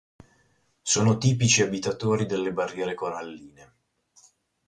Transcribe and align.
Sono 0.81 1.19
tipici 1.19 1.61
abitatori 1.61 2.25
delle 2.25 2.51
barriere 2.51 2.95
coralline. 2.95 3.73